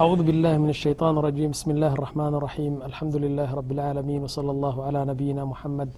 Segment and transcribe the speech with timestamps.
[0.00, 4.76] أعوذ بالله من الشيطان الرجيم بسم الله الرحمن الرحيم الحمد لله رب العالمين وصلى الله
[4.86, 5.90] على نبينا محمد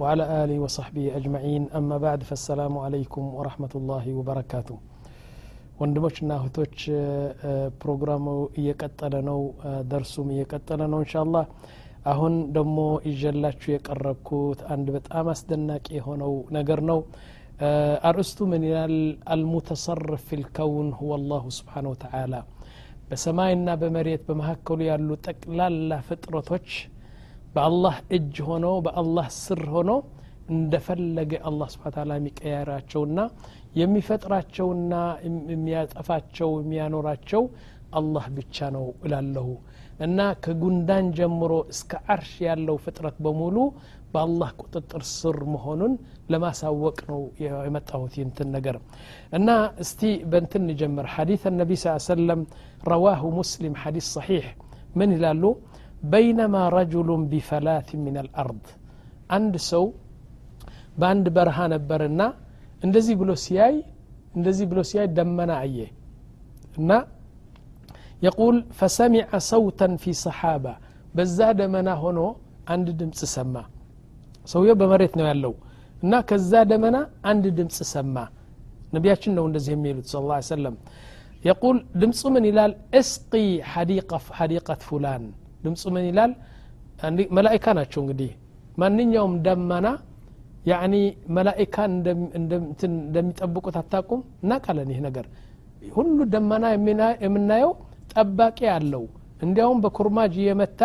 [0.00, 4.76] وعلى آله وصحبه أجمعين أما بعد فالسلام عليكم ورحمة الله وبركاته
[5.82, 6.74] ወንድሞችና እህቶች
[7.82, 8.24] ፕሮግራሙ
[8.60, 9.38] እየቀጠለ ነው
[9.92, 11.44] ደርሱም እየቀጠለ ነው እንሻ አላህ
[12.12, 12.76] አሁን ደግሞ
[13.10, 16.98] ይዤላችሁ የቀረብኩት አንድ በጣም አስደናቂ የሆነው ነገር ነው
[18.10, 18.94] አርእስቱ ምን ይላል
[19.34, 22.34] አልሙተሰርፍ ፊ ልከውን ሁወ አላሁ ስብሓን ወተዓላ
[23.09, 26.69] በሰማይና በመሬት በመካከሉ ያሉ ጠቅላላ ፍጥረቶች
[27.55, 29.91] በአላህ እጅ ሆነው በአላህ ስር ሆኖ
[30.53, 33.19] እንደፈለገ አላህ ስብሓን ታላ የሚቀያራቸውና
[33.79, 34.93] የሚፈጥራቸውና
[35.53, 37.43] የሚያጠፋቸው የሚያኖራቸው
[37.99, 39.47] አላህ ብቻ ነው እላለሁ
[40.06, 43.56] እና كجندان جمرو እስከ አርሽ ያለው فترة በሙሉ
[44.14, 45.92] بالله ቁጥጥር ስር መሆኑን
[46.32, 48.76] ለማሳወቅ ነው የመጣሁት ይንትን ነገር።
[49.36, 49.48] እና
[49.82, 52.40] استي بنتن ንጀምር حديث النبي صلى الله عليه وسلم
[52.92, 54.44] رواه مسلم حديث صحيح
[54.98, 55.50] من لالو
[56.14, 58.62] بينما رجل بفلاث من الأرض
[59.34, 59.84] عند سو
[61.00, 62.28] باند برهان برنا
[62.88, 63.74] ندزي بلوسياي
[64.38, 65.88] ندزي بلوسياي دمنا عيه
[68.25, 70.65] የቁል ፈሰሚዐ ሰውተን ፊ ሰሓባ
[71.17, 72.19] በዛ ደመና ሆኖ
[72.73, 73.55] አንድ ድምፅ ሰማ
[74.45, 75.53] ሰውየው በመሬት ነው ያለው
[76.03, 76.97] እና ከዛ ደመና
[77.31, 78.15] አንድ ድምፅ ሰማ
[78.95, 80.75] ነቢያችን ነው እንደዚህ የሚሉት ስ ላ ሰለም
[81.47, 83.33] የቁል ድምፁ ምን ይላል እስቂ
[84.39, 85.23] ሐዲቀት ፉላን
[85.65, 86.31] ድምፁ ምን ይላል
[87.37, 88.31] መላይካ ናቸው እንግዲህ
[88.81, 89.87] ማንኛውም ደመና
[90.71, 90.95] ያኒ
[91.37, 95.25] መላኢካ እንደሚጠብቁት አታቁም እናቃለን ይህ ነገር
[95.97, 96.65] ሁሉ ደመና
[97.25, 97.71] የምናየው
[98.13, 99.03] ጠባቂ አለው
[99.45, 100.81] እንዲያውም በኩርማጅ እየመታ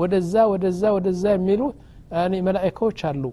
[0.00, 1.62] ወደዛ ወደዛ ወደዛ የሚሉ
[2.46, 3.24] መላኢካዎች አሉ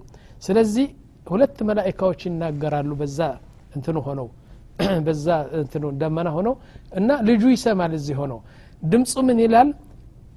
[0.45, 0.87] ስለዚህ
[1.27, 3.19] ሁለት መላኢካዎች ይናገራሉ በዛ
[3.77, 4.27] እንትኑ ሆነው
[5.05, 5.27] በዛ
[5.59, 6.53] እንትኑ ደመና ሆነው
[6.99, 8.39] እና ልጁ ይሰማል እዚህ ሆነው
[8.91, 9.69] ድምፁ ምን ይላል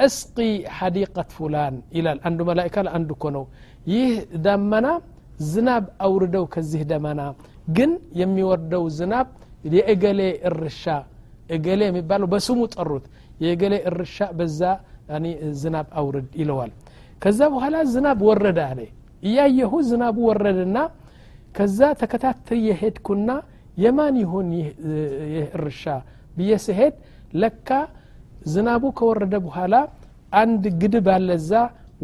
[0.07, 0.37] እስቂ
[0.79, 3.45] ሐዲቀት ፉላን ይላል አንዱ መላኢካ ለአንዱ እኮ ነው
[3.93, 4.13] ይህ
[4.47, 4.87] ደመና
[5.53, 7.21] ዝናብ አውርደው ከዚህ ደመና
[7.77, 7.91] ግን
[8.21, 9.29] የሚወርደው ዝናብ
[9.75, 10.21] የእገሌ
[10.51, 10.85] እርሻ
[11.50, 13.06] እገሌ የሚባለው በስሙ ጠሩት።
[13.44, 14.62] የእገሌ እርሻ በዛ
[15.62, 16.72] ዝናብ አውርድ ይለዋል።
[17.24, 18.80] ከዛ በኋላ ዝናብ ወረደ አለ።
[19.24, 20.78] እያየሁ ዝናቡ ወረደና
[21.56, 23.30] ከዛ ተከታተል የሄድኩና
[23.78, 24.68] የማን ይሁን ይህ
[25.58, 25.84] እርሻ
[26.38, 26.94] ብዬ ስሄድ
[27.42, 27.70] ለካ
[28.54, 29.76] ዝናቡ ከወረደ በኋላ
[30.34, 31.52] አንድ ግድብ አለዛ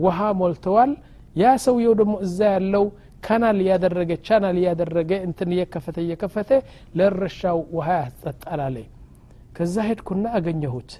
[0.04, 0.92] ውሃ ሞልተዋል።
[1.36, 2.86] ያ ሰውየው ደግሞ እዛ ያለው
[3.26, 6.50] ካናል እያደረገ ቻናል እያደረገ እንትን እየከፈተ እየከፈተ
[6.98, 8.62] ለእርሻው ውሃ ያስጠጣል
[9.57, 10.93] ከዛ ሄድኩና አገኘሁት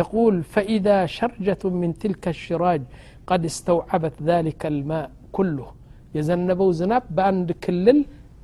[0.00, 2.82] يقول فإذا شرجة من تلك الشراج
[3.28, 5.06] قد استوعبت ذلك الماء
[5.36, 5.68] كله
[6.16, 7.98] يزنبو زناب بأند كلل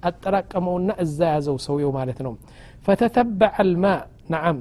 [0.08, 2.32] أتراكمونا إزا يزو سويو مالتنا
[2.84, 4.00] فتتبع الماء
[4.34, 4.58] نعم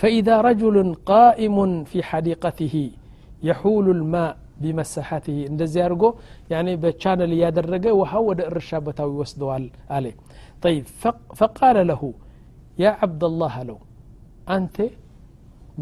[0.00, 0.76] فإذا رجل
[1.12, 1.56] قائم
[1.90, 2.74] في حديقته
[3.48, 6.04] يحول الماء بمساحته እንደዚህ አድርጎ
[6.52, 9.64] ያኔ በቻነል እያደረገ ውሃው ወደ እርሻ ቦታው ይወስደዋል
[9.96, 10.06] አለ
[10.64, 10.84] طيب
[11.38, 12.02] فقال له
[12.83, 13.77] يا عبد الله هلو
[14.55, 14.77] أنت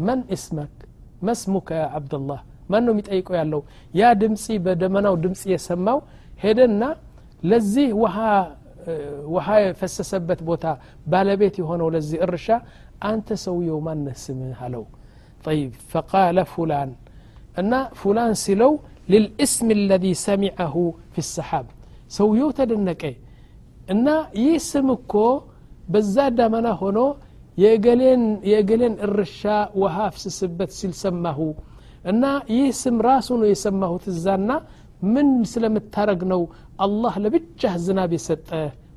[0.06, 0.74] من اسمك؟
[1.24, 3.60] ما اسمك يا عبد الله ما أنه متأيقو يا لو
[4.00, 5.98] يا دمسي بدمنا ودمسي يسمو
[6.42, 6.88] هيدنا
[7.50, 8.30] لزيه وها
[9.34, 10.72] وهاي فسسبت بوتا
[11.10, 12.56] بالبيتي هنا ولزي الرشا
[13.10, 14.84] أنت سوي يوما نسم هلو
[15.46, 16.90] طيب فقال فلان
[17.58, 18.70] أن فلان سلو
[19.12, 20.74] للاسم الذي سمعه
[21.12, 21.66] في السحاب
[22.08, 23.16] سويو تدنك إيه
[23.92, 25.26] أن يسمكو
[25.88, 26.98] በዛ ዳመና ሆኖ
[27.62, 29.42] የእገሌን እርሻ
[29.82, 31.38] ውሃ ፍስስበት ሲል ሰማሁ
[32.10, 32.24] እና
[32.56, 34.50] ይህ ስም ራሱ ነው የሰማሁት እዛና
[35.14, 36.42] ምን ስለምታረግ ነው
[36.84, 38.48] አላህ ለብቻህ ዝናብ የሰጠ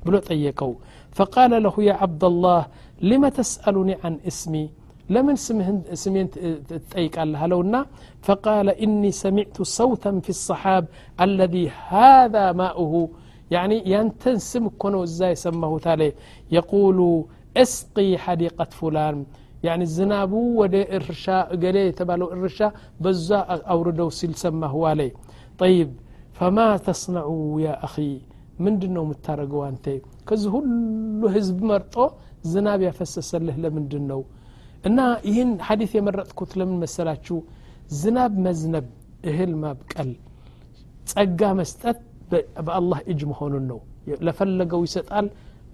[0.06, 0.72] ብሎ ጠየቀው
[1.18, 2.62] ፈቃለ ለሁ ያ ዓብደላህ
[3.10, 4.54] ሊመ ተስአሉኒ አን እስሚ
[5.14, 5.36] ለምን
[6.02, 6.28] ስሜን
[6.68, 7.74] ትጠይቃለህ አለውና
[8.26, 10.84] فقال إني سمعت صوتا في الصحاب
[11.26, 12.92] الذي هذا ماؤه
[13.55, 16.09] يعني ينتن سم كنو ازاي سمه تالي
[16.57, 16.99] يقول
[17.63, 19.17] اسقي حديقة فلان
[19.67, 22.67] يعني الزنابو ود إرشا قلي تبالو إرشا
[23.03, 23.39] بزا
[23.73, 25.09] أوردو سيل سمه علي
[25.61, 25.89] طيب
[26.37, 27.25] فما تصنع
[27.65, 28.11] يا أخي
[28.63, 29.85] من دنو متارقوا أنت
[30.27, 32.05] كز هلو هزب مرطو
[32.51, 34.21] ዝናብ ያፈሰሰልህ ለምንድን ነው
[34.87, 34.99] እና
[35.29, 37.37] ይህን ሐዲስ የመረጥኩት ለምን መሰላችሁ
[38.01, 38.87] ዝናብ መዝነብ
[39.29, 40.11] እህል ማብቀል
[41.11, 41.99] ጸጋ መስጠት
[42.66, 43.80] በአላህ እጅ መሆኑን ነው
[44.26, 45.26] ለፈለገው ይሰጣል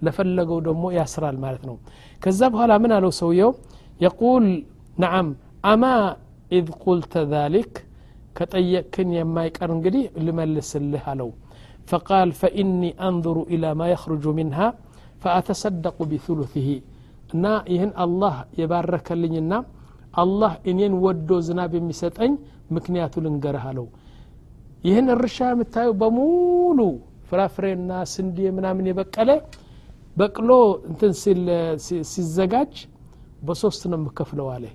[0.05, 1.75] ለፈለገው ደግሞ ያስራል ማለት ነው
[2.21, 3.51] ከዛ በኋላ ምን አለው ሰውየው
[4.03, 4.45] የቁል
[5.03, 5.29] ነዓም
[5.71, 5.83] አማ
[6.57, 7.73] ኢዝ ቁልተ ዛሊክ
[8.37, 11.31] ከጠየቅክን የማይቀር እንግዲህ ልመልስልህ አለው
[11.91, 14.67] فقال فإني أنظر إلى ما يخرج منها
[15.23, 16.69] فأتصدق بثلثه
[17.33, 19.53] እና ይህን አላህ የባረከልኝና
[20.21, 22.31] አላህ እኔን ወዶ ዝናብ የሚሰጠኝ
[22.75, 23.85] ምክንያቱ ልንገርህ አለው
[24.83, 26.79] ይህን እርሻ የምታየው በሙሉ
[27.29, 29.31] ፍራፍሬና ስንዴ ምናምን የበቀለ
[30.17, 30.51] በቅሎ
[30.89, 31.11] እንትን
[32.11, 32.73] ሲዘጋጅ
[33.47, 34.65] በሶስት ነው የምከፍለው አለ።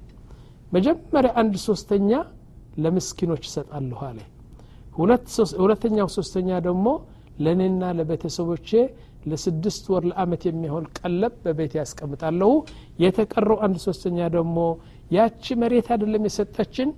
[0.72, 2.10] መጀመሪያ አንድ ሶስተኛ
[2.84, 4.20] ለምስኪኖች ይሰጣለሁ አለ።
[5.58, 6.86] ሁለተኛው ሶስተኛ ደግሞ
[7.44, 8.70] ለእኔና ለቤተሰቦቼ
[9.30, 12.50] ለስድስት ወር ለአመት የሚሆን ቀለብ በቤት ያስቀምጣለሁ
[13.04, 14.58] የተቀረው አንድ ሶስተኛ ደግሞ
[15.10, 16.90] ያቺ መሬት አይደለም የሰጠችን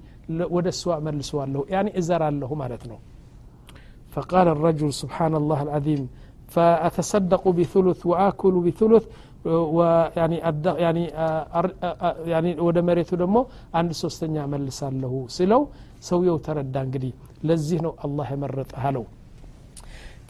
[0.56, 3.00] ወደ እሷ መልሰዋለሁ ያኒ እዘራለሁ ማለት ነው
[4.16, 6.02] فقال الرجل سبحان الله العظيم
[6.54, 9.04] فأتصدق بثلث وآكل بثلث
[9.78, 10.38] ويعني
[10.86, 11.04] يعني
[12.34, 13.38] يعني ወደ መሬቱ ደግሞ
[13.80, 15.62] አንድ ሶስተኛ መልሳለሁ ስለው
[16.10, 17.14] ሰውየው ተረዳ እንግዲህ
[17.50, 19.06] ለዚህ ነው አላህ የመረጠህ አለው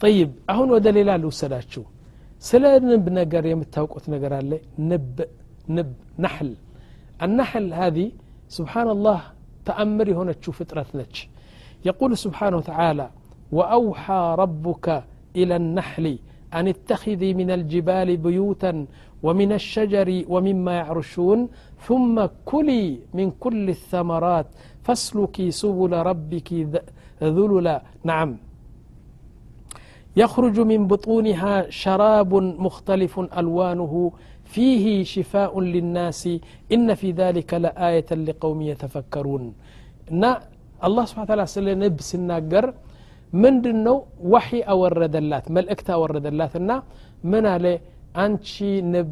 [0.02, 1.84] ጠይብ አሁን ወደ ሌላ ልውሰዳችሁ
[2.48, 4.52] ስለ ንብ ነገር የምታውቁት ነገር አለ
[4.90, 5.16] ንብ
[5.76, 5.90] ንብ
[6.24, 6.52] ናሕል
[7.24, 8.06] النحل هذه
[8.58, 9.20] سبحان الله
[9.69, 11.15] تأمر هنا فطرة نج
[11.89, 13.07] يقول سبحانه وتعالى
[13.57, 14.87] وأوحى ربك
[15.39, 16.05] إلى النحل
[16.53, 18.73] أن اتخذي من الجبال بيوتا
[19.25, 21.39] ومن الشجر ومما يعرشون
[21.87, 22.15] ثم
[22.51, 24.47] كلي من كل الثمرات
[24.85, 26.49] فاسلكي سبل ربك
[27.37, 27.77] ذللا.
[28.03, 28.29] نعم.
[30.17, 32.31] يخرج من بطونها شراب
[32.65, 34.11] مختلف ألوانه
[34.52, 34.84] فيه
[35.14, 36.22] شفاء للناس
[36.74, 39.44] إن في ذلك لآية لقوم يتفكرون
[40.12, 40.24] እና
[40.86, 42.64] አላህ ስብሓን ታላ ስለ ንብ ሲናገር
[43.32, 43.96] ምንድን ነው
[44.32, 46.70] ዋሒ አወረደላት መልእክት አወረደላት እና
[47.32, 47.66] ምን አለ
[48.24, 48.50] አንቺ
[48.92, 49.10] ንብ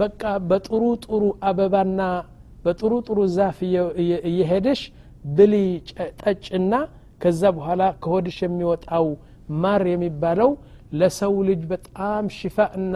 [0.00, 2.00] በቃ በጥሩ ጥሩ አበባና
[2.64, 3.58] በጥሩ ጥሩ ዛፍ
[4.30, 4.80] እየሄደሽ
[5.24, 5.54] ብሊ
[6.22, 6.72] ጠጭና
[7.22, 9.06] ከዛ በኋላ ከሆድሽ የሚወጣው
[9.62, 10.50] ማር የሚባለው
[11.00, 12.94] ለሰው ልጅ በጣም ሽፋ እና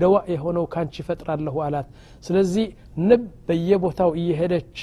[0.00, 1.88] ደዋ የሆነው ካንቺ ፈጥራለሁ አላት
[2.24, 2.66] ስለዚህ
[3.08, 4.74] ንብ በየቦታው እየሄደች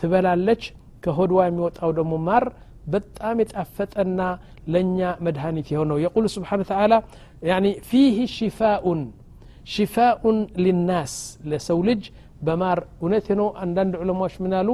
[0.00, 0.62] ትበላለች
[1.04, 2.44] ከሆድዋ የሚወጣው ደግሞ ማር
[2.92, 4.20] በጣም የጣፈጠና
[4.72, 6.94] ለእኛ መድኃኒት የሆነው የቁል ስብሓን ተላ
[7.88, 9.00] ፊህ ሽፋኡን
[9.74, 11.14] ሽፋኡን ሊናስ
[11.50, 12.02] ለሰው ልጅ
[12.46, 14.70] በማር እውነት ነው አንዳንድ ዑለማዎች ምናሉ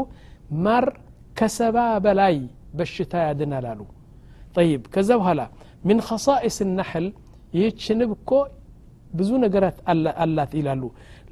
[0.65, 0.87] ማር
[1.39, 2.37] ከሰባ በላይ
[2.79, 3.81] በሽታ ያድናል አሉ
[4.57, 5.41] ጠይብ ከዛ በኋላ
[5.89, 7.07] ምን ከሳኢስ ናሕል
[7.57, 8.31] ይህች ንብ እኮ
[9.18, 9.78] ብዙ ነገራት
[10.24, 10.84] አላት ይላሉ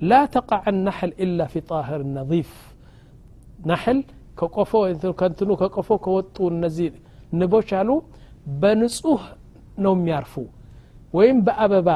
[0.10, 2.52] ላ ተቃዕ ናحል ኢላ ፊ ጣህር ነظፍ
[3.70, 4.00] ናحል
[4.40, 4.72] ከቆፎ
[5.20, 6.90] ከንትኑ ከቆፎ ከወጡ እነዚህ
[7.40, 7.90] ንቦች አሉ
[8.62, 9.22] በንጹህ
[9.84, 10.34] ነው የሚያርፉ
[11.18, 11.90] ወይም በአበባ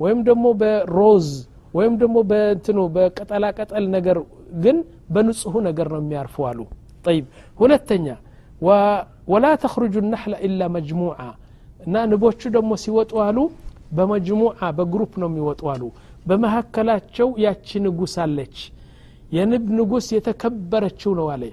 [0.00, 1.28] ወይም ደግሞ በሮዝ
[1.74, 4.18] ወይም ደግሞ በእንትኑ በቀጠላቀጠል ነገር
[4.62, 4.76] ግን
[5.14, 6.60] በንጹሁ ነገር ነው የሚያርፉ አሉ
[7.04, 7.24] ጠይብ
[7.58, 8.06] ሁለተኛ
[9.32, 11.18] ወላ ተክርጁ ናሕላ ኢላ መጅሙዓ
[11.84, 13.38] እና ንቦቹ ደግሞ ሲወጡ አሉ
[13.96, 15.88] بمجموعة بجروب نوم يوطوالو
[16.28, 18.58] بمهكلات شو ياتش نقوس عليش
[19.36, 21.52] ينب نقوس يتكبر شو نوالي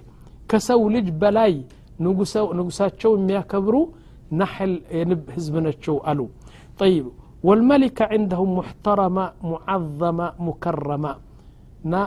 [0.50, 1.56] كسو لج بلاي
[2.04, 3.82] نقوسات نقوس شو مياكبرو
[4.40, 6.28] نحل ينب هزبنا تشو ألو
[6.82, 7.06] طيب
[7.48, 11.12] والملكة عندهم محترمة معظمة مكرمة
[11.92, 12.02] نا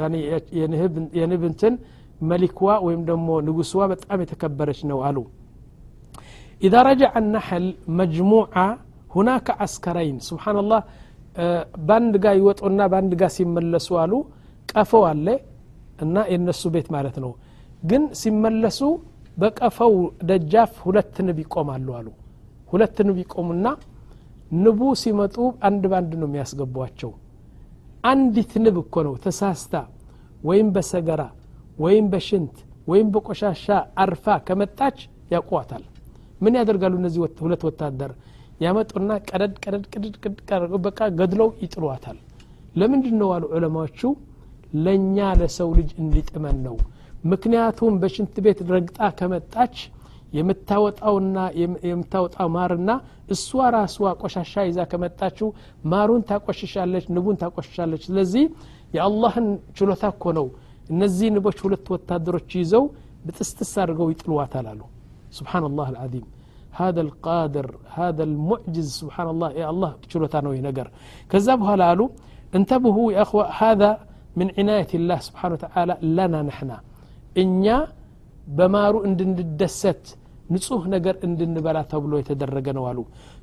[0.00, 0.18] يعني
[0.60, 1.74] ينهب ينبنتن
[2.30, 5.24] ملكوا ويمدمو نقوسوا بتعمي تكبرش نوالو
[6.66, 7.66] إذا رجع النحل
[8.00, 8.68] مجموعة
[9.14, 10.80] ሁናከ አስከራይን ስብናላህ
[11.86, 14.12] በአንድ ጋር ይወጡና በአንድ ጋር ሲመለሱ አሉ
[14.68, 15.26] ቀፈው አለ
[16.04, 17.32] እና የነሱ ቤት ማለት ነው።
[17.90, 18.80] ግን ሲመለሱ
[19.36, 19.94] በቀፈው
[20.28, 22.08] ደጃፍ ሁለት ንብ ይቆማሉ አሉ።
[22.68, 23.66] ሁለት ንብ ይቆሙና
[24.56, 25.36] ንቡ ሲመጡ
[25.68, 27.10] አንድ ባንድ ነው የሚያስገቧቸው።
[28.04, 29.74] አንዲት ንብ እኮ ነው ተሳስታ
[30.44, 31.22] ወይም በሰገራ
[31.78, 32.56] ወይም በሽንት
[32.88, 33.66] ወይም በቆሻሻ
[34.02, 34.98] አርፋ ከመጣች
[35.34, 35.84] ያቋዋታል።
[36.40, 38.10] ምን ያደርጋሉ እነዚህ ሁለት ወታደር?
[38.60, 42.18] ያመጡና ቀደድ ቀደድ ቅድድ ቅድድ አድርገው በቃ ገድለው ይጥሏታል።
[42.76, 44.00] ለምንድን ነው አሉ ዑለማዎቹ?
[44.84, 46.76] ለእኛ ለሰው ልጅ እንዲጥመን ነው።
[47.24, 49.76] ምክንያቱም በሽንት ቤት ረግጣ ከመጣች
[50.38, 51.36] የምታወጣውና
[51.84, 52.90] የምታወጣው ማርና
[53.30, 55.48] እሷ ራስዋ ቆሻሻ ይዛ ከመጣችው
[55.92, 58.44] ማሩን ታቆሽሻለች ንቡን ታቆሽሻለች። ስለዚህ
[58.96, 59.46] የአላህን
[59.78, 60.46] ችሎታ እኮ ነው
[60.90, 62.84] እነዚህ ንቦች ሁለት ወታደሮች ይዘው
[63.26, 64.80] ብጥስጥስ አድርገው ይጥልዋታል አሉ።
[65.36, 66.26] ስብናላህ አልዓዚም።
[66.79, 67.67] هذا القادر
[67.99, 70.87] هذا المعجز سبحان الله يا الله شلوتا نوي نقر
[71.31, 72.05] كذبها لالو
[72.57, 73.89] انتبهوا يا أخوة هذا
[74.39, 76.69] من عناية الله سبحانه وتعالى لنا نحن
[77.41, 77.77] إنيا
[78.57, 80.05] بمارو اندندست
[80.53, 82.99] ንጹህ ነገር እንድንበላ ተብሎ የተደረገ ነው አሉ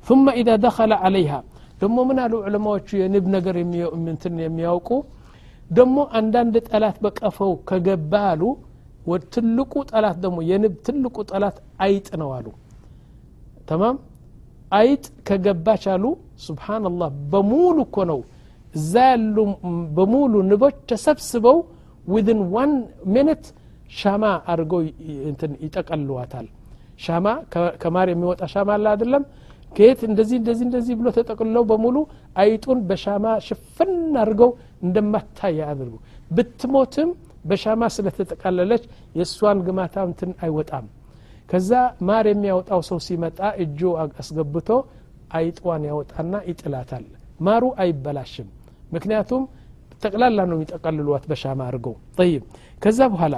[0.07, 1.39] ثم إذا دخل عليها
[1.81, 3.55] ደሞ ምን አሉ ዑለማዎቹ የንብ ነገር
[4.11, 4.89] እንትን የሚያውቁ
[5.77, 8.43] ደሞ አንዳንድ ጠላት በቀፈው ከገባ አሉ
[9.33, 12.47] ትልቁ ጠላት ደግሞ የንብ ትልቁ ጠላት አይጥ ነው አሉ
[13.72, 13.96] ተማም?
[14.78, 16.04] አይጥ ከገባች አሉ?
[16.46, 18.20] ስብሓንላህ በሙሉ እኮ ነው።
[18.74, 19.36] እዛ ያሉ
[19.96, 21.58] በሙሉ ንቦች ተሰብስበው
[22.12, 22.72] ዊን ዋን
[23.14, 23.44] ሚኒት
[23.98, 24.80] ሻማ አድርገው
[25.64, 26.46] ይጠቀልዋታል
[26.98, 27.26] ሻማ
[27.82, 29.22] ከማር የሚወጣ ሻማ አለ አይደለም?
[29.72, 31.96] ከየት እንደዚህ እንደዚህ እንደዚህ ብሎ ተጠቅልለው በሙሉ
[32.42, 34.50] አይጡን በሻማ ሽፍን አድርገው
[34.84, 35.94] እንደማታይ አድርጉ
[36.30, 37.10] ብትሞትም
[37.50, 38.82] በሻማ ስለተጠቃለለች
[39.18, 40.84] የእሷን ግማታ እንትን አይወጣም
[41.51, 41.71] ከዛ
[42.07, 43.81] ማር የሚያወጣው ሰው ሲመጣ እጁ
[44.21, 44.69] አስገብቶ
[45.37, 47.05] አይጥዋን ያወጣና ይጥላታል
[47.47, 48.49] ማሩ አይበላሽም
[48.95, 49.43] ምክንያቱም
[50.03, 52.41] ጠቅላላ ነው የሚጠቀልሏት በሻማ አድርገው طيب
[52.83, 53.35] ከዛ በኋላ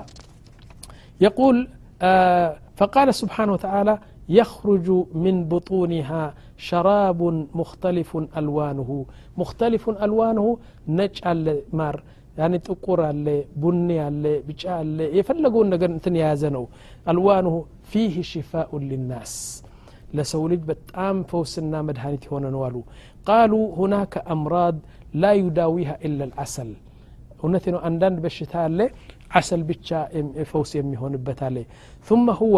[1.22, 1.58] يقول
[2.02, 6.24] آه فقال سبحانه وتعالى يخرج من بطونها
[6.58, 7.22] شراب
[7.56, 8.90] مختلف ألوانه
[9.38, 10.46] مختلف ألوانه
[10.88, 11.96] نجعل مار
[12.38, 13.26] يعني ጥቁር አለ
[13.62, 16.66] ቡኒ አለ ቢጫ አለ የፈለገውን ነገር እንትን የያዘ ነው
[17.12, 17.56] አልዋንሁ
[17.92, 19.34] ፊህ ሽፋኡ ሊናስ
[20.18, 22.78] ለሰው ልጅ በጣም ፈውስና መድኃኒት የሆነ ነው አሉ
[23.28, 24.78] ቃሉ ሁናከ አምራድ
[25.22, 26.72] ላ ዩዳዊሃ ኢላ ልዓሰል
[27.42, 28.80] እውነት ነው አንዳንድ በሽታ አለ
[29.40, 29.90] ዓሰል ብቻ
[30.52, 31.58] ፈውስ የሚሆንበት አለ
[32.10, 32.56] ثم هو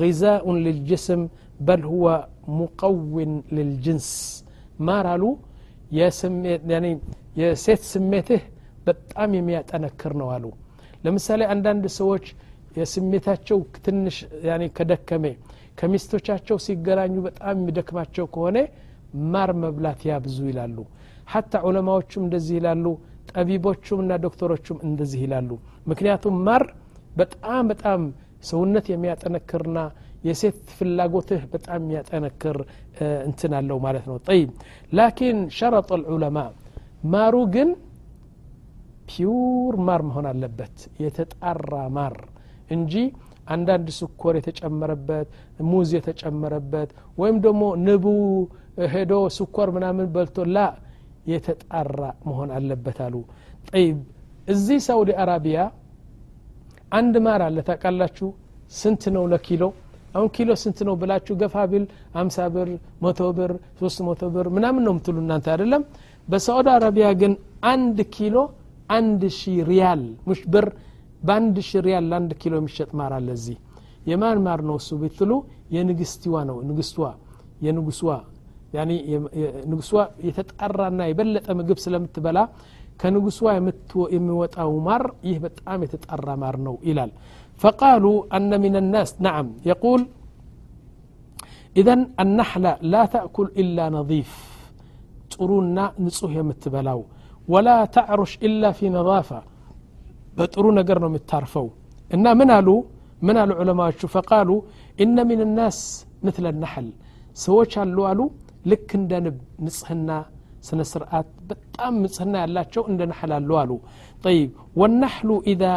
[0.00, 1.20] غذاء للجسم
[1.68, 2.06] بل هو
[2.60, 4.08] مقون للجنس
[4.86, 5.24] ማር አሉ
[7.40, 8.42] የሴት ስሜትህ
[8.87, 10.45] በጣም የሚያጠነክር ነው አሉ።
[11.05, 12.25] ለምሳሌ አንዳንድ ሰዎች
[12.77, 14.17] የስሜታቸው ትንሽ
[14.77, 15.25] ከደከሜ
[15.79, 18.57] ከሚስቶቻቸው ሲገናኙ በጣም የሚደክማቸው ከሆነ
[19.33, 20.77] ማር መብላት ያብዙ ይላሉ።
[21.31, 22.85] ሀታ ዑለማዎቹም እንደዚህ ይላሉ
[23.31, 25.49] ጠቢቦቹም እና ዶክተሮቹም እንደዚህ ይላሉ።
[25.91, 26.63] ምክንያቱም ማር
[27.17, 28.01] በጣም በጣም
[28.43, 29.79] ሰውነት የሚያጠነክርና
[30.27, 32.57] የሴት ፍላጎትህ በጣም የሚያጠነክር
[33.27, 34.49] እንትን አለው ማለት ነው። ጠይብ።
[34.91, 36.37] ላኪን ሸረط ልዑለማ
[37.13, 37.69] ማሩ ግን
[39.09, 42.15] ፒውር ማር መሆን አለበት። የተጣራ ማር
[42.71, 42.93] እንጂ
[43.47, 45.27] አንዳንድ ስኮር የተጨመረበት
[45.69, 48.05] ሙዝ የተጨመረበት ወይም ደግሞ ንቡ
[48.93, 50.65] ሄዶ ስኮር ምናምን በልቶ ላ
[51.31, 53.15] የተጣራ መሆን አለበት አሉ።
[53.69, 53.97] ጠይብ
[54.47, 55.59] እዚህ ሳውዲ አረቢያ
[56.91, 58.27] አንድ ማር አለ ታውቃላችሁ?
[58.73, 59.63] ስንት ነው ለኪሎ?
[60.15, 61.83] አሁን ኪሎ ስንት ነው ብላችሁ ገፋ ቢል
[62.19, 62.69] አምሳ ብር
[63.03, 65.81] መቶ ብር ሶስት መቶ ብር ምናምን ነው ምትሉ እናንተ አይደለም?
[66.27, 67.33] በሳዑዲ አረቢያ ግን
[67.71, 68.35] አንድ ኪሎ
[68.89, 70.67] አንድ ሺ ሪያል ሙሽ ብር
[71.27, 73.57] በአንድ ሺ ሪያል ለአንድ ኪሎ የሚሸጥ ማር አለ እዚህ
[74.11, 75.31] የማን ማር ነው እሱ ብትሉ
[75.75, 76.99] የንግስቲዋ ነው ንግስቷ
[77.65, 78.11] የንጉስዋ
[79.69, 79.91] ንጉሷ
[80.27, 82.39] የተጣራና የበለጠ ምግብ ስለምትበላ
[83.01, 83.39] ከንጉሷ
[84.15, 87.11] የሚወጣው ማር ይህ በጣም የተጣራ ማር ነው ይላል
[87.61, 88.05] ፈቃሉ
[88.37, 90.01] አነ ምን ናስ ናም የቁል
[91.75, 94.31] ኢዘን አናሕላ ላ ተእኩል ኢላ ነظፍ
[95.33, 97.01] ጥሩና ንጹህ የምትበላው
[97.53, 99.39] ولا تعرش إلا في نظافة.
[100.37, 102.79] بطرو نجر نو من قالوا
[103.25, 104.59] من قالوا علماء شو قالوا
[105.03, 105.77] إن من الناس
[106.25, 106.87] مثل النحل.
[107.43, 108.25] سوتش اللو علو
[108.69, 109.31] لك عندنا
[109.65, 110.17] نصهنا
[110.67, 113.77] سنة سرقات بتأم نصهنا الله شو عندنا نحل اللو علو
[114.25, 114.49] طيب
[114.79, 115.73] والنحل إذا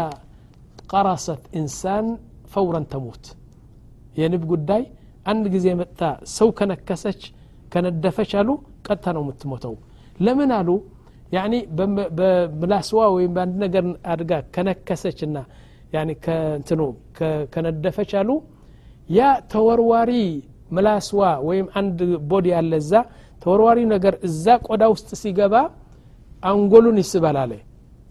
[0.92, 2.06] قرصت إنسان
[2.52, 3.24] فورا تموت.
[4.20, 4.82] يعني بقول داي
[5.30, 7.20] عند جزية متى سو كان كسج
[7.72, 8.54] كان الدفش علو
[8.86, 9.22] قد تنو
[10.24, 10.76] لمن علو
[11.32, 11.54] ያኒ
[12.18, 15.18] በምላስዋ ወይም በአንድ ነገር አድጋ ከነከሰች
[15.94, 16.80] ያኒ ከእንትኑ
[17.52, 18.30] ከነደፈች አሉ።
[19.10, 19.20] ያ
[19.52, 20.12] ተወርዋሪ
[20.70, 21.98] ምላስዋ ወይም አንድ
[22.30, 22.92] ቦዲ ያለ እዛ።
[23.42, 25.54] ተወርዋሪ ነገር እዛ ቆዳ ውስጥ ሲገባ
[26.42, 27.52] አንጎሉን ይስባል አለ።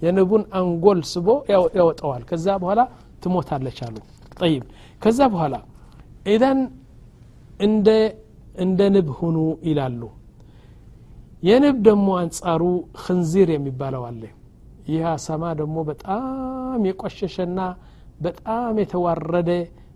[0.01, 1.27] የንቡን አንጎል ስቦ
[1.77, 2.81] ያወጠዋል ከዛ በኋላ
[3.23, 3.95] ትሞታለች አሉ።
[4.37, 4.63] ጠይብ።
[5.01, 5.55] ከዛ በኋላ
[6.33, 6.59] ኢዘን
[8.63, 10.01] እንደ ንብ ሁኑ ይላሉ
[11.43, 12.63] የንብ ደግሞ አንጻሩ
[13.01, 14.21] ክንዚር የሚባለው አለ።
[14.89, 17.59] ይህ አሳማ ደግሞ በጣም የቆሸሸና
[18.21, 19.51] በጣም የተዋረደ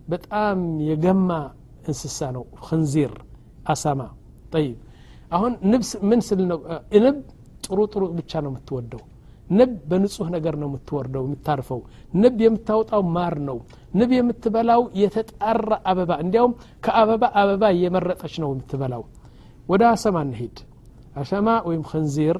[0.08, 0.58] በጣም
[0.88, 1.30] የገማ
[1.84, 3.12] እንስሳ ነው። ክንዚር
[3.68, 4.00] አሳማ።
[4.52, 4.76] ጠይብ።
[5.30, 6.58] አሁን ንብ ምን ስል ነው?
[6.98, 7.16] ንብ
[7.64, 9.02] ጥሩ ጥሩ ብቻ ነው የምትወደው።
[9.50, 11.80] ንብ በንጹህ ነገር ነው የምትወርደው የምታርፈው።
[12.14, 13.58] ንብ የምታወጣው ማር ነው።
[13.94, 19.02] ንብ የምትበላው የተጣራ አበባ። እንዲያውም ከአበባ አበባ እየመረጠች ነው የምትበላው።
[19.68, 20.56] ወደ አሰማ እንሄድ
[21.21, 22.37] አሰማ ወይም ክንዚር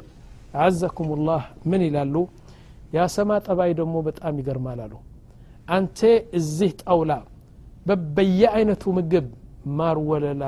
[0.63, 2.15] አዘኩም ላህ ምን ይላሉ
[2.96, 4.93] የአሰማ ጠባይ ደግሞ በጣም ይገርማል አሉ
[5.75, 6.00] አንተ
[6.39, 7.12] እዚህ ጣውላ
[8.15, 9.27] በየአይነቱ ምግብ
[9.77, 10.43] ማር ወለላ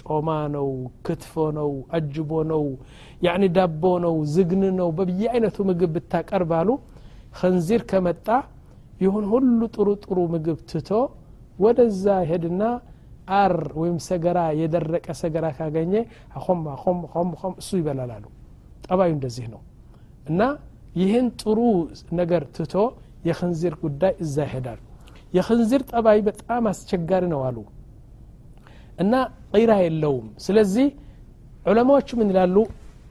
[0.00, 0.68] ጮማ ነው
[1.06, 2.62] ክትፎ ነው አጅቦ ነው
[3.26, 6.68] ያኒ ዳቦ ነው ዝግን ነው በየአይነቱ ምግብ ብታቀርብ አሉ
[7.38, 8.26] ክንዚር ከመጣ
[9.04, 10.90] ይሁን ሁሉ ጥሩ ጥሩ ምግብ ትቶ
[11.64, 12.62] ወደዛ ሄድና
[13.35, 15.93] አር ወይም ሰገራ የደረቀ ሰገራ ካገኘ
[16.37, 18.25] አኹም አኹም አኹም አኹም እሱ ይበላል አሉ።
[18.85, 19.61] ጠባዩ እንደዚህ ነው።
[20.29, 20.41] እና
[20.95, 21.59] ይህን ጥሩ
[22.19, 22.75] ነገር ትቶ
[23.27, 24.79] የክንዚር ጉዳይ እዛ ይሄዳል።
[25.33, 27.57] የክንዚር ጠባይ በጣም አስቸጋሪ ነው አሉ።
[28.99, 29.13] እና
[29.53, 30.87] ቂራ የለውም። ስለዚህ
[31.65, 32.57] ዑለማዎቹ ምን ይላሉ?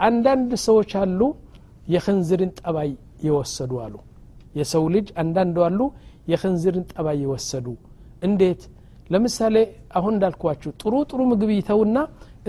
[0.00, 1.21] አንዳንድ ሰዎች አሉ
[1.88, 2.90] የክንዝርን ጠባይ
[3.26, 3.94] የወሰዱ አሉ።
[4.54, 5.80] የሰው ልጅ አንዳንዱ አሉ
[6.33, 7.66] የክንዝርን ጠባይ የወሰዱ።
[8.23, 8.62] እንዴት
[9.13, 9.56] ለምሳሌ
[10.00, 11.98] አሁን እንዳልኳችሁ ጥሩ ጥሩ ምግብ ይተውና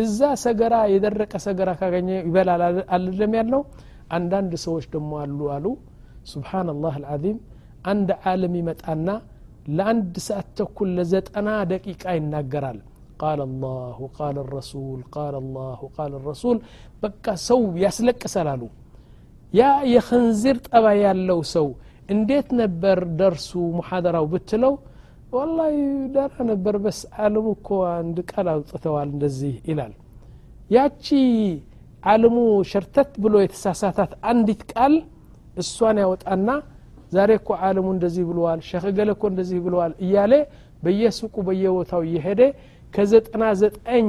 [0.03, 2.63] እዛ ሰገራ የደረቀ ሰገራ ካገኘ ይበላል
[2.97, 3.63] አልለም ያልነው
[4.17, 5.67] አንዳንድ ሰዎች ደግሞ አሉ አሉ
[6.33, 7.39] ሱብሓናላህ አልዓዚም
[7.93, 9.09] አንድ ዓለም ይመጣና
[9.77, 12.79] ለአንድ ሰዓት ተኩል ለዘጠና ደቂቃ ይናገራል
[13.23, 16.59] ቃል አላሁ ቃል ረሱል ቃል አላሁ ቃል ረሱል
[17.03, 18.63] በቃ ሰው ያስለቅሳል አሉ
[19.55, 19.63] ያ
[19.93, 21.67] የክንዚር ጠባይ ያለው ሰው
[22.15, 24.75] እንዴት ነበር ደርሱ ሙሓደራው ብትለው
[25.36, 25.76] ወላሂ
[26.16, 29.94] ደህና ነበር። በስ አለሙ እኮ አንድ ቃል አውጥተዋል እንደዚህ ይላል።
[30.70, 31.06] ያቺ
[32.04, 32.36] አለሙ
[32.72, 34.94] ሸርተት ብሎ የተሳሳታት አንዲት ቃል
[35.62, 36.50] እሷን ያወጣና
[37.16, 40.34] ዛሬ እኮ አለሙ እንደዚህ ብለዋል ሸክ ገለ እኮ እንደዚህ ብለዋል እያለ
[40.84, 42.42] በየሱቁ በየቦታው እየሄደ
[42.94, 44.08] ከዘጠና ዘጠኝ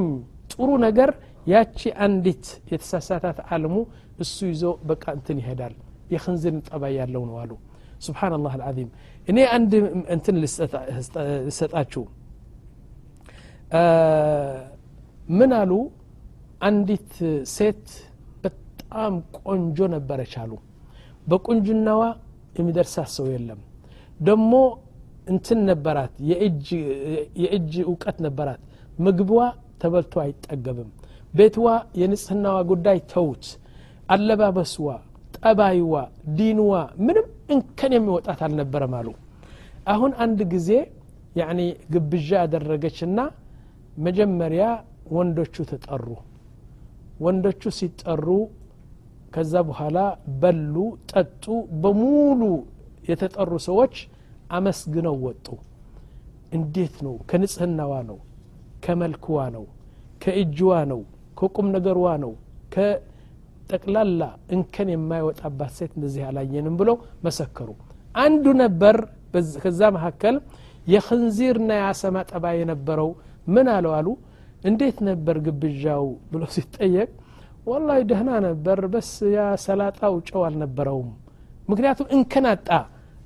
[0.52, 1.10] ጥሩ ነገር
[1.46, 3.74] ያቺ አንዲት የተሳሳታት አለሙ
[4.24, 5.74] እሱ ይዞ በቃ እንትን ይሄዳል
[6.12, 7.52] የክንዝን ጠባይ ያለው ነው አሉ።
[8.06, 8.88] ስብሓናላህ አልዓዚም
[9.26, 9.72] እኔ አንድ
[10.14, 10.36] እንትን
[11.46, 12.04] ልሰጣችሁ።
[15.28, 15.72] ምን አሉ?
[16.66, 17.10] አንዲት
[17.54, 17.84] ሴት
[18.44, 20.52] በጣም ቆንጆ ነበረች አሉ።
[21.26, 22.02] በቁንጅናዋ
[22.58, 23.60] የሚደርሳት ሰው የለም።
[24.20, 24.52] ደሞ
[25.26, 26.12] እንትን ነበራት
[27.40, 28.60] የእጅ እውቀት ነበራት።
[28.98, 29.30] ምግቧ
[29.82, 30.90] ተበልቶ አይጠገብም።
[31.34, 31.66] ቤትዋ
[32.00, 33.46] የንጽህናዋ ጉዳይ ተውት
[34.08, 34.88] አለባበስዋ
[35.36, 35.94] ጠባይዋ
[36.38, 39.08] ዲንዋ ምንም እንከን የሚወጣት አልነበረም አሉ።
[39.92, 40.70] አሁን አንድ ጊዜ
[41.36, 41.60] ያኒ
[41.94, 43.18] ግብዣ ያደረገችና
[44.06, 44.64] መጀመሪያ
[45.16, 46.06] ወንዶቹ ተጠሩ።
[47.24, 48.26] ወንዶቹ ሲጠሩ
[49.34, 49.98] ከዛ በኋላ
[50.42, 50.74] በሉ
[51.12, 51.44] ጠጡ
[51.82, 52.42] በሙሉ
[53.08, 53.94] የተጠሩ ሰዎች
[54.56, 55.46] አመስግነው ወጡ።
[56.56, 57.14] እንዴት ነው?
[57.30, 58.18] ከንጽህናዋ ነው
[58.84, 59.64] ከመልክዋ ነው
[60.22, 61.00] ከእጅዋ ነው
[61.38, 62.32] ከቁም ነገርዋ ነው
[63.66, 64.22] ከጠቅላላ
[64.54, 66.96] እንከን የማይወጣባት ሴት እንደዚህ አላየንም ብለው
[67.26, 67.68] መሰከሩ።
[68.18, 68.96] አንዱ ነበር
[69.62, 70.36] ከዛ መካከል
[70.86, 73.08] የክንዚርና የአሰማ ጠባ የነበረው
[73.46, 74.06] ምን አለው አሉ?
[74.68, 77.08] እንዴት ነበር ግብዣው ብሎ ሲጠየቅ
[77.66, 81.10] ወላሂ ደህና ነበር በስ ያ ሰላጣው ጨው አልነበረውም።
[81.70, 82.68] ምክንያቱም እንከን አጣ።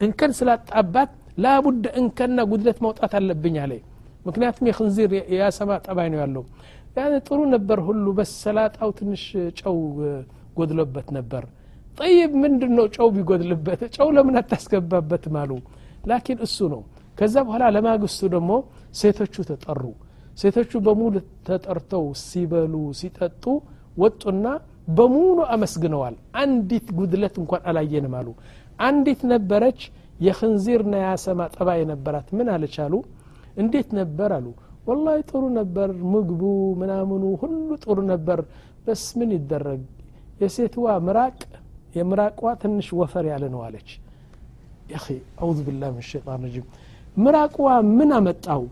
[0.00, 1.12] እንከን ስላጣባት
[1.44, 3.72] ላቡደ እንከንና ጉድለት ማውጣት አለብኝ አለ።
[4.26, 6.44] ምክንያቱም የክንዚር የአሰማ ጠባይ ነው ያለው
[6.96, 9.24] ያን ጥሩ ነበር ሁሉ። በስ ሰላጣው ትንሽ
[9.60, 9.78] ጨው
[10.56, 11.44] ጎድሎበት ነበር።
[11.98, 13.80] ጠይብ ምንድን ነው ጨው ቢጎድልበት?
[13.96, 15.52] ጨው ለምን አታስገባበትም አሉ።
[16.10, 16.82] ላኪን እሱ ነው።
[17.18, 18.50] ከዛ በኋላ ለማግስቱ ደግሞ
[19.00, 19.82] ሴቶቹ ተጠሩ።
[20.38, 21.14] ሴቶቹ በሙሉ
[21.48, 23.44] ተጠርተው ሲበሉ ሲጠጡ
[23.96, 24.46] ወጡና
[24.96, 28.28] በሙሉ አመስግነዋል። አንዲት ጉድለት እንኳን አላየንም አሉ።
[28.80, 29.80] አንዲት ነበረች
[30.20, 32.94] የክንዚርና የአሰማ ጠባ የነበራት ምን አለች አሉ?
[33.56, 34.46] እንዴት ነበር አሉ
[34.90, 36.42] ወላሂ ጥሩ ነበር። ምግቡ
[36.80, 37.52] ምናምኑ ሁሉ
[37.84, 38.38] ጥሩ ነበር።
[38.84, 39.80] በስ ምን ይደረግ?
[40.42, 41.38] የሴትዋ ምራቅ
[41.96, 43.88] የምራቋ ትንሽ ወፈር ያለ ነው አለች።
[45.40, 46.66] አዑዙ ቢላህ ምን ሸጣን ረጂም።
[47.16, 48.62] ምራቅዋ ምን አመጣው?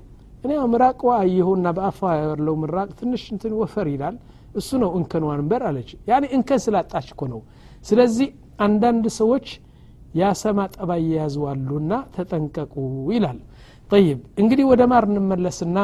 [0.45, 4.17] እኔ ምራቅዋ አየሁና በአፋ ያለው ምራቅ ትንሽ እንትን ወፈር ይላል።
[4.55, 7.41] እሱ ነው እንከን ዋንበር አለች። ያኔ እንከን ስላጣች እኮ ነው።
[7.87, 8.29] ስለዚህ
[8.61, 9.47] አንዳንድ ሰዎች
[10.21, 12.75] ያሰማ ጠባይ የያዝዋሉና ተጠንቀቁ
[13.15, 13.39] ይላል።
[13.91, 15.77] ጠይብ እንግዲህ ወደ ማር እንመለስና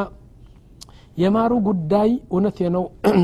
[1.16, 2.84] የማሩ ጉዳይ እውነት ነው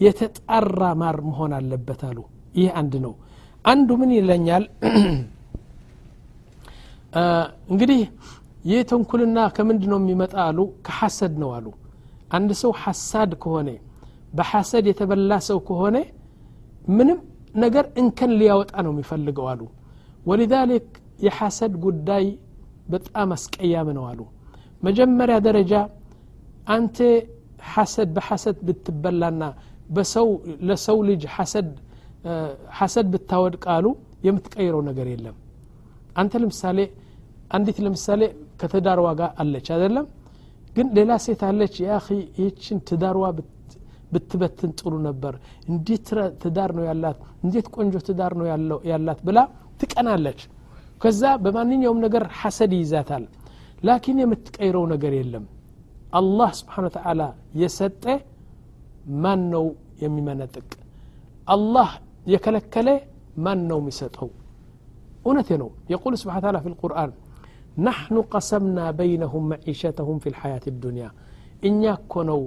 [0.00, 2.18] የተጣራ ማር መሆን አለበት አሉ።
[2.54, 3.12] ይህ አንድ ነው።
[3.64, 4.64] አንዱ ምን ይለኛል?
[7.70, 8.00] እንግዲህ
[8.70, 10.58] ይህ ተንኩልና ከምንድ ነው የሚመጣ አሉ?
[10.86, 11.66] ከሐሰድ ነው አሉ።
[12.36, 13.68] አንድ ሰው ሐሳድ ከሆነ
[14.36, 15.96] በሐሰድ የተበላ ሰው ከሆነ
[16.90, 17.18] ምንም
[17.56, 19.62] ነገር እንከን ሊያወጣ ነው የሚፈልገው አሉ።
[20.26, 20.86] ወሊዛሊክ
[21.24, 22.24] የሐሰድ ጉዳይ
[22.92, 24.20] በጣም አስቀያም ነው አሉ።
[24.82, 25.72] መጀመሪያ ደረጃ
[26.68, 26.96] አንተ
[27.72, 29.42] ሐሰድ በሐሰድ ብትበላና
[29.96, 30.28] በሰው
[30.68, 31.68] ለሰው ልጅ ሐሰድ
[32.78, 33.86] ሐሰድ ብታወድቅ አሉ
[34.26, 35.36] የምትቀይረው ነገር የለም።
[36.16, 36.78] አንተ ለምሳሌ
[37.50, 38.20] አንዲት ለምሳሌ
[38.60, 40.06] ከትዳርዋ ጋር አለች አይደለም?
[40.76, 41.96] ግን ሌላ ሴት አለች ያ
[42.36, 43.24] ይህችን ትዳርዋ
[44.12, 45.34] ብትበትን ጥሩ ነበር።
[45.68, 46.08] እንዴት
[46.42, 47.18] ትዳር ነው ያላት?
[47.44, 48.46] እንዴት ቆንጆ ትዳር ነው
[48.90, 49.20] ያላት?
[49.26, 49.38] ብላ
[49.80, 50.40] ትቀናለች
[51.01, 53.23] ከዛ በማንኛውም ነገር ሐሰድ ይይዛታል
[53.87, 55.45] ላኪን የምትቀይረው ነገር የለም
[56.19, 57.21] አላህ ስብሓን ተዓላ
[57.61, 58.03] የሰጠ
[59.23, 59.65] ማን ነው
[60.03, 60.69] የሚመነጥቅ
[61.47, 61.89] አላህ
[62.33, 62.89] የከለከለ
[63.45, 64.29] ማን ነው የሚሰጠው
[65.25, 67.11] እውነቴ ነው የቁል ስብሓ ታላ ፊ ልቁርአን
[67.85, 71.07] ናሕኑ ቀሰምና በይነሁም መዒሸተሁም ፊ ልሐያት ዱንያ
[71.69, 72.41] እኛ እኮ ነው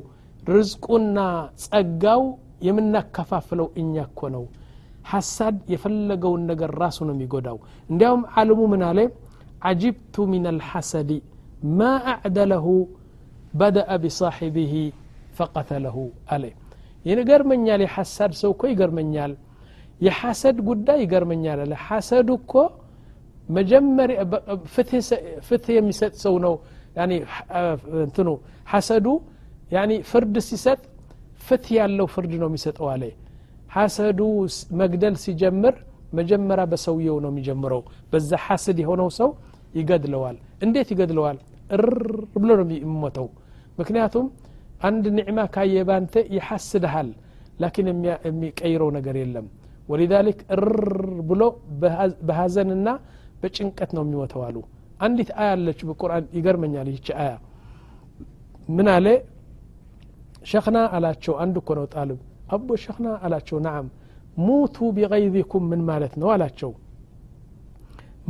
[0.50, 1.18] ርዝቁና
[1.64, 2.22] ጸጋው
[2.66, 4.44] የምናከፋፍለው እኛ እኮ ነው
[5.12, 7.58] ሐሳድ የፈለገውን ነገር ራሱ ነው የሚጎዳው
[7.90, 9.00] እንዲያውም ዓለሙ ምን አለ
[9.68, 11.10] عجبت من الحسد
[11.78, 12.66] ما أعدله
[13.62, 14.74] بدأ بصاحبه
[15.38, 15.96] فقتله
[16.32, 16.54] عليه
[17.04, 19.32] ይገርመኛል የሐሳድ ሰው እኮ ይገርመኛል
[20.00, 22.52] የሐሰድ ጉዳይ ይገርመኛል አለ ሐሰዱ እኮ
[23.48, 24.18] መጀመሪያ
[25.48, 26.54] ፍትህ የሚሰጥ ሰው ነው
[28.04, 28.28] እንትኑ
[28.72, 29.06] ሐሰዱ
[29.76, 30.80] ያኒ ፍርድ ሲሰጥ
[31.48, 33.02] ፍትህ ያለው ፍርድ ነው የሚሰጠው አለ
[33.75, 34.19] ሐሰዱ
[34.81, 35.75] መግደል ሲጀምር
[36.17, 39.29] መጀመሪያ በሰውየው ነው የሚጀምረው። በዛ ሐስድ የሆነው ሰው
[39.77, 40.35] ይገድለዋል።
[40.65, 41.37] እንዴት ይገድለዋል?
[41.69, 41.85] እር
[42.35, 43.27] ብሎ ነው የሚሞተው።
[43.79, 44.25] ምክንያቱም
[44.87, 47.09] አንድ ኒዕማ ካየ ባንተ ይሐስድሃል
[47.61, 47.87] ላኪን
[48.25, 49.45] የሚቀይረው ነገር የለም።
[49.89, 50.65] ወሊዛሊክ እር
[51.29, 51.41] ብሎ
[52.27, 52.87] በሀዘንና
[53.41, 54.57] በጭንቀት ነው የሚሞተው አሉ።
[54.99, 57.31] አንዲት አያ አለች በቁርአን። ይገርመኛል ይህች አያ።
[58.69, 59.07] ምን አለ?
[60.45, 62.19] ሸክና አላቸው። አንድ እኮ ነው ጣልብ
[62.54, 63.88] አቦ ሸክና አላቸው ናዓም
[64.46, 66.72] ሙቱ ቢገይዚኩም ምን ማለት ነው አላቸው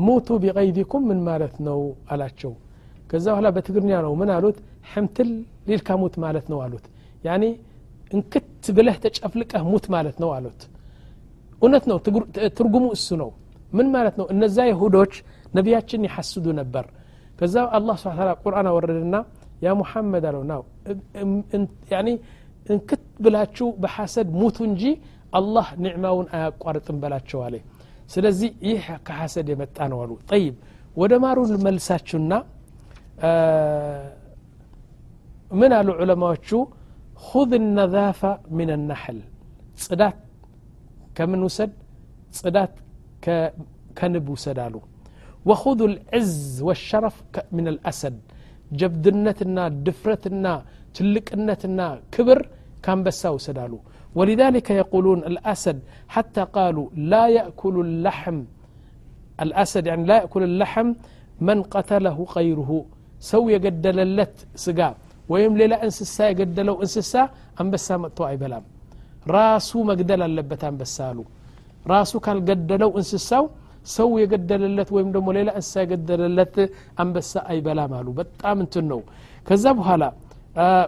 [0.06, 1.80] ሙቱ ቢገይዚኩም ምን ማለት ነው
[2.12, 2.52] አላቸው
[3.10, 4.58] ከዛ በኋላ በትግርኛ ነው ምን አሉት
[4.92, 5.30] ሕምትል
[5.68, 6.84] ሊልካ ሙት ማለት ነው አሉት
[7.26, 7.44] ያኒ
[8.12, 10.60] እንክት ብለህ ተጨፍልቀህ ሙት ማለት ነው አሉት
[11.62, 11.98] እውነት ነው
[12.58, 13.30] ትርጉሙ እሱ ነው
[13.78, 15.12] ምን ማለት ነው እነዛ ይሁዶች
[15.56, 16.84] ነቢያችን ይሐስዱ ነበር
[17.38, 19.16] ከዛ አላህ ስብን ታላ ቁርአን አወረድና
[19.64, 20.62] ያ ሙሐመድ አለው ናው
[21.92, 22.08] ያኒ
[22.65, 24.83] እንክት ብላችሁ በሐሰድ ሙቱ እንጂ
[25.39, 27.55] አላህ ኒዕማውን አያቋርጥም በላቸው አለ
[28.13, 30.55] ስለዚህ ይህ ከሐሰድ የመጣ ነው አሉ ጠይብ
[31.01, 32.33] ወደ ማሩ መልሳችሁና
[35.51, 36.49] ምን አሉ ዑለማዎቹ
[37.27, 38.21] ሁዝ ነዛፈ
[38.57, 39.19] ምን ናሕል
[39.83, 40.17] ጽዳት
[41.17, 41.71] ከምን ውሰድ
[42.39, 42.73] ጽዳት
[43.99, 44.75] ከንብ ውሰድ አሉ
[45.49, 47.15] وخذوا العز والشرف
[47.57, 48.15] من الأسد
[48.79, 50.53] جبدنتنا دفرتنا
[50.96, 51.80] ትልቅነትና
[52.14, 52.40] ክብር
[52.84, 53.74] ከአንበሳ ውሰድ አሉ
[54.18, 55.78] ولذلك يقولون الأسد
[56.14, 58.38] حتى قالوا لا يأكل اللحم
[59.44, 60.88] الأسد يعني لا يأكل اللحم
[61.48, 62.70] من قتله غيره
[63.30, 64.80] ሰው የገደለለት ስጋ
[65.32, 67.12] ወይም ሌላ እንስሳ የገደለው እንስሳ
[67.60, 68.64] አንበሳ መጥቶ አይበላም
[69.36, 71.18] ራሱ መግደል አለበት አንበሳ አሉ
[71.92, 73.44] ራሱ ካልገደለው እንስሳው
[73.96, 76.56] ሰው የገደለለት ወይም ደግሞ ሌላ እንስሳ የገደለለት
[77.02, 79.00] አንበሳ አይበላም አሉ በጣም እንትን ነው
[79.48, 80.02] ከዛ በኋላ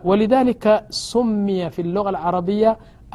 [0.08, 0.64] ولذلك
[1.10, 2.70] سمي في اللغة العربية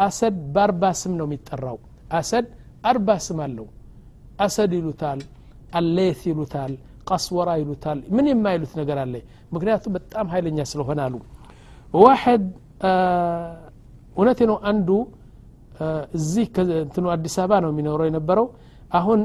[0.07, 1.77] أسد بأربع سم ነው የሚጠራው
[2.17, 2.45] አሰድ
[2.89, 3.67] አርባ ስም አለው
[4.45, 5.19] አሰድ ይሉታል
[5.79, 6.73] አሌት ይሉታል
[7.09, 9.13] ቀስወራ ይሉታል ምን የማይሉት ነገር አለ
[9.55, 11.15] ምክንያቱም በጣም ኃይለኛ ስለሆነ አሉ
[12.03, 12.43] ዋሕድ
[14.17, 14.89] እውነቴ ነው አንዱ
[16.19, 16.47] እዚህ
[16.83, 18.47] እንትኑ አዲስ አበባ ነው የሚኖረው የነበረው
[18.99, 19.19] አሁን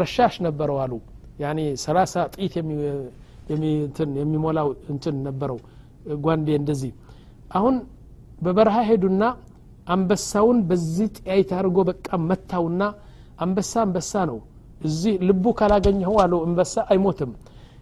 [0.00, 0.92] ረሻሽ ነበረው አሉ
[1.44, 2.54] ያኔ ሰላሳ ጥይት
[4.20, 5.58] የሚሞላው እንትን ነበረው
[6.23, 6.91] ጓንዴ እንደዚህ።
[7.51, 7.75] አሁን
[8.41, 9.23] በበረሃ ሄዱና
[9.87, 12.83] አንበሳውን በዚህ ጥያይት አድርጎ በቃ መታውና
[13.43, 14.37] አንበሳ አንበሳ ነው።
[14.81, 17.31] እዚህ ልቡ ካላገኘኸው አለው አንበሳ አይሞትም።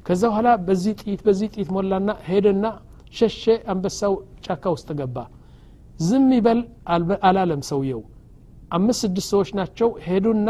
[0.05, 2.65] ከዛ በኋላ በዚህ ጥይት በዚህ ጥይት ሞላና ሄደና
[3.13, 4.13] ሸሸ አንበሳው
[4.45, 5.17] ጫካ ውስጥ ገባ።
[5.99, 6.59] ዝም ይበል
[7.27, 8.01] አላለም ሰውየው።
[8.71, 10.49] አምስት ስድስት ሰዎች ናቸው። ሄዱና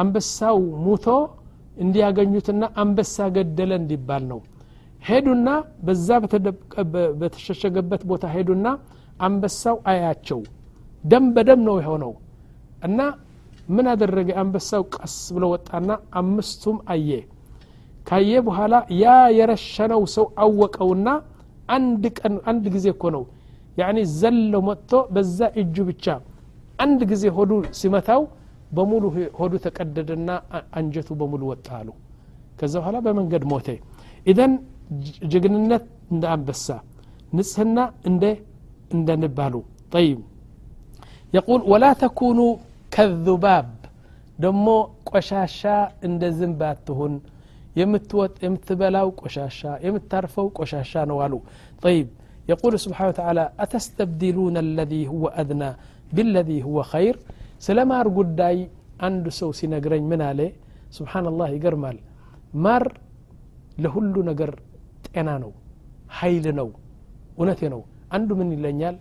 [0.00, 1.06] አንበሳው ሙቶ
[1.76, 4.40] እንዲያገኙትና አንበሳ ገደለ እንዲባል ነው
[5.02, 5.48] ሄዱና
[5.86, 6.08] በዛ
[7.20, 8.66] በተሸሸገበት ቦታ ሄዱና
[9.26, 10.40] አንበሳው አያቸው።
[11.04, 12.12] ደም በደም ነው የሆነው።
[12.86, 13.00] እና
[13.68, 14.28] ምን አደረገ?
[14.42, 15.88] አንበሳው ቀስ ብሎ ወጣና
[16.20, 17.10] አምስቱም አየ።
[18.06, 19.06] ካየ በኋላ ያ
[19.38, 21.08] የረሸነው ሰው አወቀውና
[21.76, 23.24] አንድ ቀን አንድ ጊዜ እኮ ነው
[23.80, 26.06] ያኒ ዘለው መጥቶ በዛ እጁ ብቻ
[26.78, 28.22] አንድ ጊዜ ሆዱ ሲመታው
[28.76, 29.04] በሙሉ
[29.38, 30.30] ሆዱ ተቀደደና
[30.78, 31.88] አንጀቱ በሙሉ ወጣ አሉ።
[32.58, 33.68] ከዛ በኋላ በመንገድ ሞተ።
[34.26, 34.52] ኢዘን
[35.32, 36.66] ጀግንነት እንደ አንበሳ
[37.38, 37.78] ንጽህና
[38.10, 38.24] እንደ
[38.96, 39.54] እንደንባሉ።
[39.94, 40.20] ጠይብ።
[41.36, 42.40] የቁል ወላ ተኩኑ
[42.94, 43.68] ከذባብ
[44.44, 44.66] ደሞ
[45.10, 45.60] ቆሻሻ
[46.08, 47.14] እንደ ዝንብ አትሁን።
[47.80, 51.34] የምትወጥ የምትበላው ቆሻሻ የምታርፈው ቆሻሻ ነው አሉ።
[52.48, 55.70] يقول سبحانه وتعالى أتستبدلون الذي هو أدنى
[56.14, 57.14] بالذي هو خير
[57.60, 58.56] سلام أرقد داي
[59.00, 60.52] عند سو سنقرين من عليه
[60.90, 61.96] سبحان الله يقرمال
[62.64, 62.84] مار
[63.78, 64.50] لهلو نقر
[65.18, 65.52] ጤና ነው
[66.18, 66.68] ሀይል ነው
[67.38, 67.80] እውነቴ ነው።
[68.16, 68.96] አንዱ ምን ይለኛል?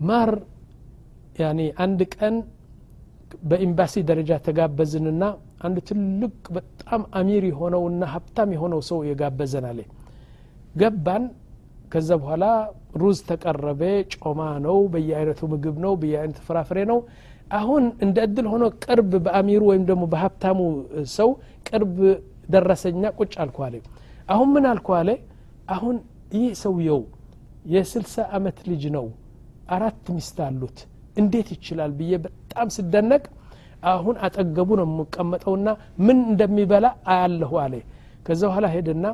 [0.00, 0.30] ማር
[1.40, 2.34] ያኒ አንድ ቀን
[3.50, 5.22] በኤምባሲ ደረጃ ተጋበዝንና
[5.66, 9.80] አንድ ትልቅ በጣም አሚር የሆነውና ሀብታም የሆነው ሰው የጋበዘን አለ።
[10.80, 11.24] ገባን።
[11.92, 12.44] ከዛ በኋላ
[13.00, 13.82] ሩዝ ተቀረበ
[14.14, 16.98] ጮማ ነው በየአይነቱ ምግብ ነው በየአይነቱ ፍራፍሬ ነው።
[17.52, 20.58] አሁን እንደ እድል ሆኖ ቅርብ በአሚሩ ወይም ደግሞ በሀብታሙ
[21.16, 21.28] ሰው
[21.68, 21.96] ቅርብ
[22.50, 23.74] ደረሰኛ ቁጭ አለ
[24.26, 25.08] አሁን ምን አልኩ አለ?
[25.74, 25.96] አሁን
[26.36, 27.00] ይህ ሰውየው
[27.72, 29.06] የስልሳ አመት ልጅ ነው።
[29.74, 30.78] አራት ሚስት አሉት።
[31.20, 33.22] እንዴት ይችላል ብዬ በጣም ስደነቅ
[33.92, 35.68] አሁን አጠገቡ ነው የምቀመጠውና
[36.06, 37.74] ምን እንደሚበላ አያለሁ አለ።
[38.26, 39.06] ከዛ በኋላ ሄድና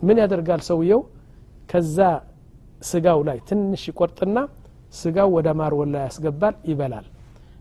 [0.00, 1.00] ምን ያደርጋል ሰውየው?
[1.70, 1.98] ከዛ
[2.82, 4.38] ስጋው ላይ ትንሽ ይቆርጥና
[4.94, 7.06] ስጋው ወደ ማር ወላ ያስገባል ይበላል።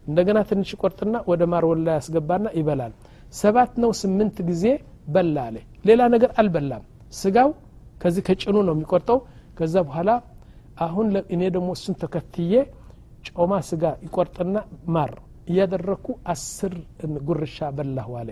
[0.07, 2.93] እንደገና ትንሽ ቆርጥና ወደ ማር ወላ ያስገባና ይበላል።
[3.33, 4.65] ሰባት ነው ስምንት ጊዜ
[5.07, 7.49] በላ አለ። ሌላ ነገር አልበላም። ስጋው
[8.01, 9.19] ከዚህ ከጭኑ ነው የሚቆርጠው።
[9.57, 10.09] ከዛ በኋላ
[10.85, 12.53] አሁን እኔ ደግሞ እሱን ተከትዬ
[13.29, 14.55] ጮማ ስጋ ይቆርጥና
[14.93, 15.11] ማር
[15.49, 16.73] እያደረግኩ አስር
[17.27, 18.29] ጉርሻ በላሁ አለ።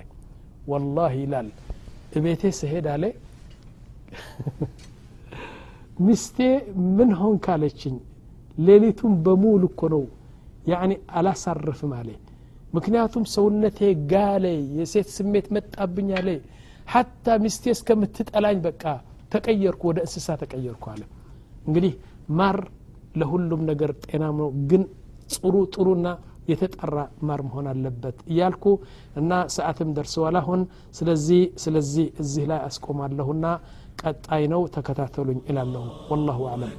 [0.71, 1.49] ወላሂ ይላል።
[2.17, 3.03] እቤቴ ስሄድ አለ።
[6.05, 6.37] ሚስቴ
[6.95, 7.95] ምን ሆን ካለችኝ
[8.57, 10.03] ሌሊቱን በሙሉ እኮ ነው
[10.71, 12.09] ያኒ አላሳርፍም አለ።
[12.73, 13.79] ምክንያቱም ሰውነቴ
[14.11, 14.45] ጋለ
[14.77, 16.27] የሴት ስሜት መጣብኝ አለ
[16.91, 18.83] ሀታ ሚስቴ እስከምትጠላኝ በቃ
[19.33, 21.01] ተቀየርኩ ወደ እንስሳ ተቀየርኩ አለ።
[21.67, 21.93] እንግዲህ
[22.39, 22.57] ማር
[23.21, 24.83] ለሁሉም ነገር ጤናም ነው ግን
[25.35, 26.07] ጥሩ ጥሩና
[26.51, 26.95] የተጠራ
[27.27, 28.65] ማር መሆን አለበት እያልኩ
[29.15, 30.61] እና ሰዓትም ደርሰዋል አሁን።
[30.95, 33.45] ስለዚህ ስለዚህ እዚህ ላይ አስቆማለሁና
[34.01, 36.73] ቀጣይ ነው ተከታተሉኝ እላለሁ። ወላሁ አለም